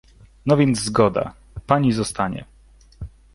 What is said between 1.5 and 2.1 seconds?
pani